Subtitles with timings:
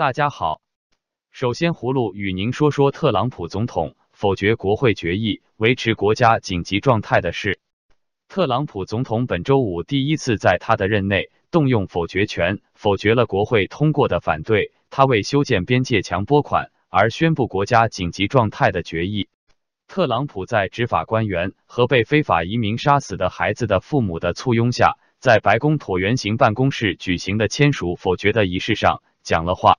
[0.00, 0.62] 大家好，
[1.30, 7.60] 首先葫芦与您说说特朗普总统否决国会决议，维持国家紧急状态的事。
[8.26, 19.28] 特朗普总统本周五第一次在他的任内动用否决权，否决了国会通过的反对他为修建边界墙拨款而宣布国家紧急状态的决议。
[19.86, 29.76] 特朗普在执法官员和被非法移民杀死的孩子的父母的簇拥下，在白宫椭圆形办公室举行的签署否决的仪式上讲了话。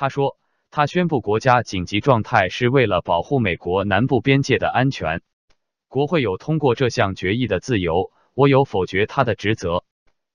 [0.00, 0.38] 他说，
[0.70, 5.22] 他宣布国家紧急状态是为了保护美国南部边界的安全。
[5.88, 9.82] 国会有通过这项决议的自由，我有否决他的职责。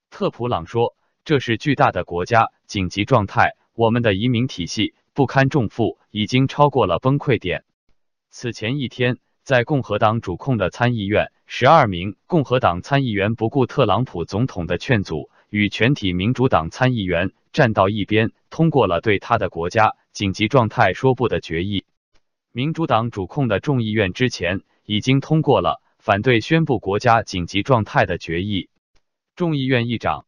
[0.09, 7.63] 特普朗说，这是巨大的国家紧急状态，我们的移民体系不堪重负，已经超过了崩溃点。
[8.29, 21.85] 此前一天，在共和党主控的参议院，十二名共和党参议员不顾特朗普总统的劝阻，与全体民主党参议员站到一边，通过了对他的国家紧急状态说不的决议。
[22.51, 28.67] 民主党主控的众议院之前已经通过了反对宣布国家紧急状态的决议。
[29.35, 30.25] 众议院议长，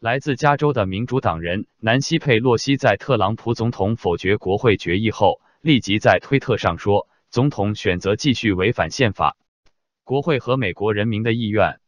[0.00, 7.08] 来自加州的民主党人南希佩洛西在特朗普总统否决国会决议后，立即在推特上说。
[7.30, 9.36] 总统选择继续违反宪法、
[10.04, 11.78] 国会和美国人民的意愿。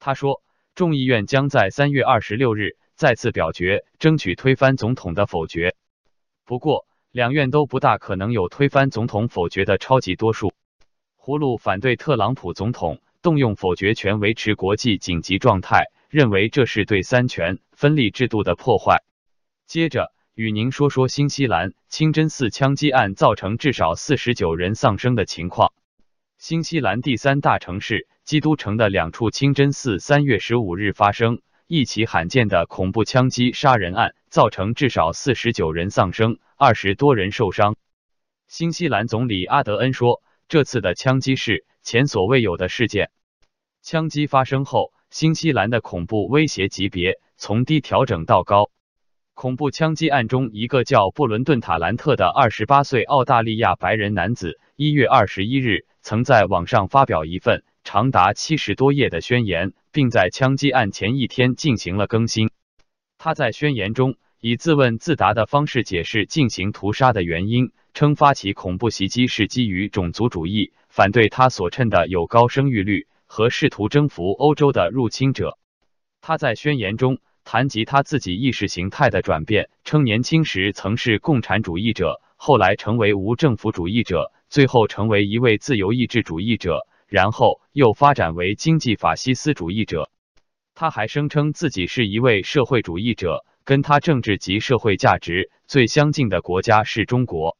[0.00, 0.42] 他说，
[0.74, 5.74] 众议院将在三月二十六日再次表决，争取推翻总统的否决。
[6.44, 10.54] 不过，两院都不大可能有推翻总统否决的超级多数。
[11.18, 19.02] 葫芦反对特朗普总统动用否决权维持国际紧急状态，认为这是对三权分立制度的破坏。
[19.66, 20.12] 接着。
[20.34, 25.74] 与您说说新西兰清真寺枪击案造成至少四十九人丧生的情况。
[26.42, 37.76] 新西兰第三大城市基督城的两处清真寺三月十五日发生一起罕见的恐怖枪击杀人案，造成至少四十九人丧生，二十多人受伤。
[38.48, 43.12] 新西兰总理阿德恩说，这次的枪击是前所未有的事件。
[43.80, 48.71] 枪击发生后，新西兰的恐怖威胁级别从低调整到高。
[49.34, 62.50] 恐怖枪击案中，一个叫布伦顿·塔兰特的二十八岁澳大利亚白人男子，一月二十一日曾在网上发表一份长达七十多页的宣言，并在枪击案前一天进行了更新。
[63.16, 75.58] 他在宣言中以自问自答的方式解释进行屠杀的原因，称发起恐怖袭击是基于种族主义，反对他所称的有高生育率和试图征服欧洲的入侵者。
[76.20, 77.18] 他在宣言中。
[77.44, 90.10] 谈及他自己意识形态的转变，称年轻时曾是共产主义者，后来成为无政府主义者，最后成为一位自由意志主义者，然后又发展为经济法西斯主义者。
[90.74, 97.58] 他还声称自己是一位社会主义者，跟他政治及社会价值最相近的国家是中国。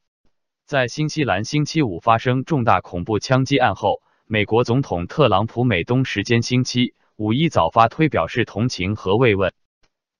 [0.64, 9.52] 在新西兰星期五发生重大恐怖枪击案后，美国总统特朗普美东时间星期五一早发推表示同情和慰问。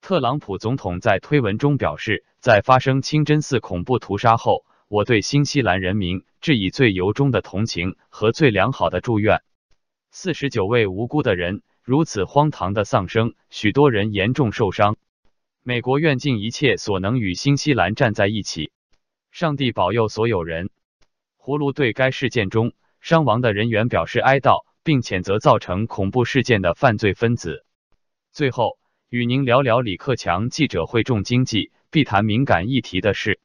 [0.03, 9.43] 特朗普总统在推文中表示，在发生清真寺恐怖屠杀后，我对新西兰人民致以最由衷的同情和最良好的祝愿。
[10.11, 14.97] 四十九位无辜的人如此荒唐的丧生，许多人严重受伤。
[15.63, 18.73] 美国愿尽一切所能与新西兰站在一起。
[19.31, 20.71] 上帝保佑所有人。
[21.39, 27.65] 葫芦对该事件中伤亡的人员表示哀悼，并谴责造成恐怖事件的犯罪分子。
[28.33, 28.82] 最后。
[29.13, 33.41] 与您聊聊李克强记者会重经济，必谈敏感议题的事。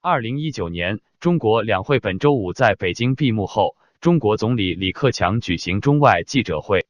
[0.00, 6.86] 二零一九年中国两会本周五在北京闭幕后，中国总理李克强举行中外记者会。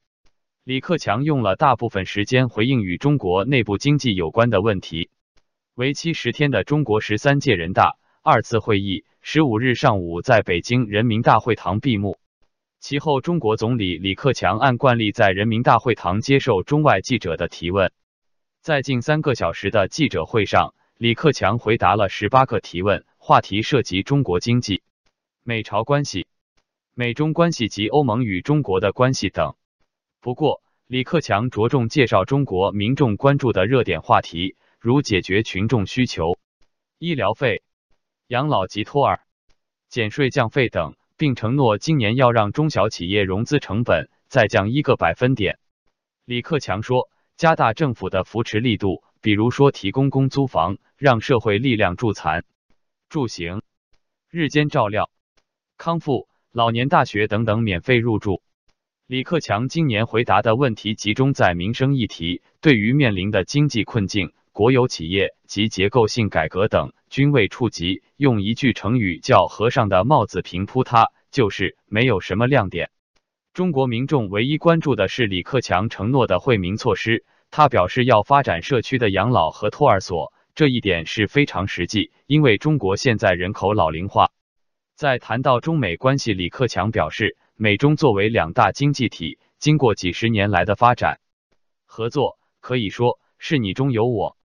[0.64, 5.08] 李克强用了大部分时间回应与中国内部经济有关的问题。
[5.74, 12.18] 为期十天的中国十三届人大二次会议十五日上午在北京人民大会堂闭幕。
[12.80, 17.90] 其后，中国总理李克强按惯例在人民大会堂接受中外记者的提问。
[18.60, 24.82] 在近三个小时的记者会上，李克强回答了十八个提问，话题涉及中国经济、
[25.42, 26.26] 美朝关系、
[26.92, 29.54] 美中关系及欧盟与中国的关系等。
[30.20, 36.36] 不过，李克强着重介绍中国民众关注的热点话题，如解决群众需求、
[36.98, 37.62] 医疗费、
[38.26, 39.20] 养老及托儿、
[39.88, 45.58] 减税降费等，并承诺今年要让中小企业融资成本再降一个百分点。
[46.26, 47.08] 李克强说。
[47.40, 52.44] 加大政府的扶持力度，比如说提供公租房，让社会力量助残、
[53.08, 53.62] 助行、
[54.28, 55.08] 日间照料、
[55.78, 58.42] 康复、老年大学等等免费入住。
[59.06, 68.02] 李克强今年回答的问题集中在民生议题，对于面临的经济困境，国有企业及结构性改革等均未触及。
[68.18, 72.90] 用一句成语叫“和尚的帽子平铺他”，就是没有什么亮点。
[73.52, 77.24] 中国民众唯一关注的是李克强承诺的惠民措施。
[77.50, 84.30] 他表示要发展社区的养老和托儿所，这一点是非常实际，因为中国现在人口老龄化。
[84.94, 91.18] 在谈到中美关系，李克强表示，美中作为两大经济体，经过几十年来的发展
[91.86, 94.36] 合作，可以说是你中有我，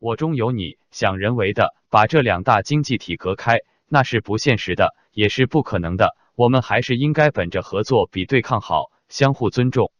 [0.00, 0.78] 我中有你。
[0.90, 6.16] 想人为的把这两大经济体隔开，那是不现实的，也是不可能的。
[6.34, 9.92] 我们还是应该本着合作比对抗好，相互尊重。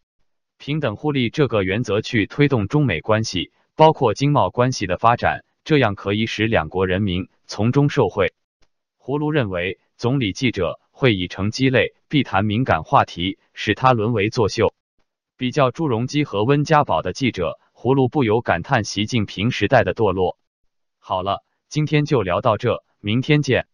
[0.56, 8.34] 平等互利这个原则去推动中美关系，包括经贸关系的发展，这样可以使两国人民从中受惠。
[8.96, 14.74] 胡卢认为，总理记者会已成鸡肋，必谈敏感话题，使他沦为作秀。
[15.36, 20.38] 比较朱镕基和温家宝的记者，胡卢不由感叹习近平时代的堕落。
[20.98, 23.66] 好了，今天就聊到这，明天见。